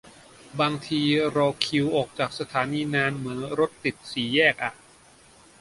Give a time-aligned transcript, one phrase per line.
[0.59, 1.01] บางที
[1.35, 4.73] รอคิวออกจากสถานีนานเหมือนรถติดสี่แยกอะ